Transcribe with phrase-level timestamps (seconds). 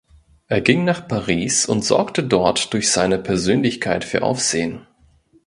[0.47, 4.87] Er ging nach Paris und sorgte dort durch seine Persönlichkeit für Aufsehen.